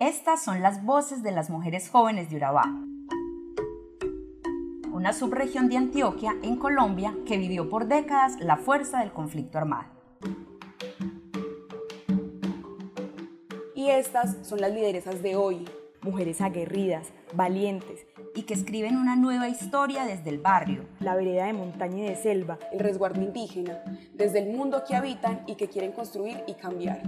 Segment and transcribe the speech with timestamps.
[0.00, 2.64] Estas son las voces de las mujeres jóvenes de Urabá,
[4.90, 9.90] una subregión de Antioquia en Colombia que vivió por décadas la fuerza del conflicto armado.
[13.74, 15.68] Y estas son las lideresas de hoy,
[16.00, 21.52] mujeres aguerridas, valientes y que escriben una nueva historia desde el barrio, la vereda de
[21.52, 23.82] montaña y de selva, el resguardo indígena,
[24.14, 27.02] desde el mundo que habitan y que quieren construir y cambiar.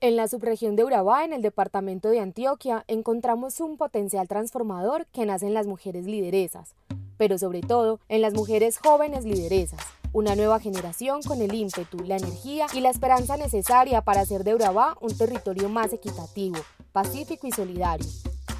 [0.00, 5.26] En la subregión de Urabá, en el departamento de Antioquia, encontramos un potencial transformador que
[5.26, 6.76] nace en las mujeres lideresas,
[7.16, 9.80] pero sobre todo en las mujeres jóvenes lideresas,
[10.12, 14.54] una nueva generación con el ímpetu, la energía y la esperanza necesaria para hacer de
[14.54, 16.58] Urabá un territorio más equitativo,
[16.92, 18.06] pacífico y solidario.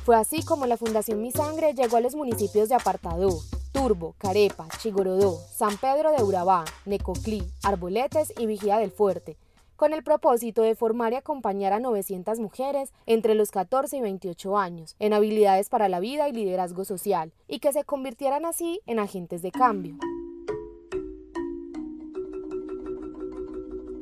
[0.05, 3.39] Fue así como la Fundación Mi Sangre llegó a los municipios de Apartadó,
[3.71, 9.37] Turbo, Carepa, Chigorodó, San Pedro de Urabá, Necoclí, Arboletes y Vigía del Fuerte,
[9.79, 14.59] con el propósito de formar y acompañar a 900 mujeres entre los 14 y 28
[14.59, 18.99] años en habilidades para la vida y liderazgo social, y que se convirtieran así en
[18.99, 19.97] agentes de cambio.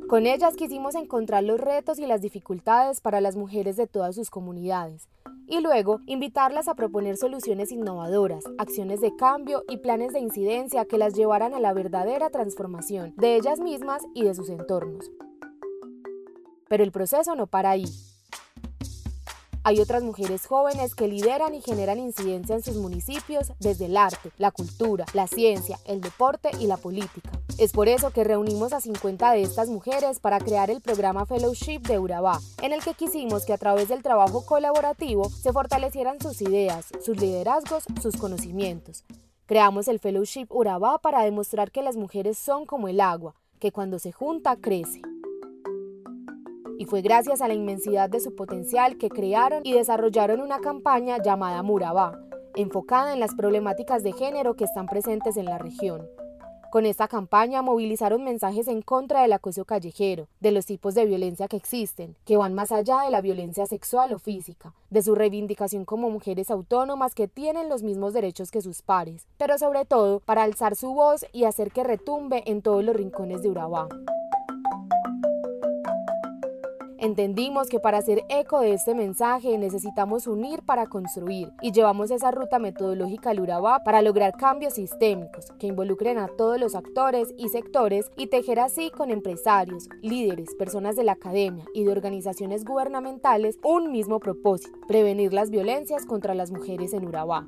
[0.09, 4.31] Con ellas quisimos encontrar los retos y las dificultades para las mujeres de todas sus
[4.31, 5.11] comunidades
[5.47, 10.97] y luego invitarlas a proponer soluciones innovadoras, acciones de cambio y planes de incidencia que
[10.97, 15.11] las llevaran a la verdadera transformación de ellas mismas y de sus entornos.
[16.69, 17.87] Pero el proceso no para ahí.
[19.69, 24.31] Hay otras mujeres jóvenes que lideran y generan incidencia en sus municipios desde el arte,
[24.39, 27.33] la cultura, la ciencia, el deporte y la política.
[27.59, 31.81] Es por eso que reunimos a 50 de estas mujeres para crear el programa Fellowship
[31.81, 36.41] de Urabá, en el que quisimos que a través del trabajo colaborativo se fortalecieran sus
[36.43, 39.03] ideas, sus liderazgos, sus conocimientos.
[39.47, 43.99] Creamos el Fellowship Urabá para demostrar que las mujeres son como el agua, que cuando
[43.99, 45.03] se junta crece
[46.79, 51.23] y fue gracias a la inmensidad de su potencial que crearon y desarrollaron una campaña
[51.23, 52.19] llamada Murabá,
[52.55, 56.09] enfocada en las problemáticas de género que están presentes en la región.
[56.71, 61.49] Con esta campaña movilizaron mensajes en contra del acoso callejero, de los tipos de violencia
[61.49, 65.85] que existen, que van más allá de la violencia sexual o física, de su reivindicación
[65.85, 70.43] como mujeres autónomas que tienen los mismos derechos que sus pares, pero sobre todo para
[70.43, 73.89] alzar su voz y hacer que retumbe en todos los rincones de Urabá.
[77.07, 82.33] Entendimos que para hacer eco de este mensaje necesitamos unir para construir y llevamos esa
[82.33, 87.49] ruta metodológica al Urabá para lograr cambios sistémicos que involucren a todos los actores y
[87.49, 93.61] sectores y tejer así con empresarios, líderes, personas de la academia y de organizaciones gubernamentales
[93.63, 97.47] un mismo propósito, prevenir las violencias contra las mujeres en Urabá.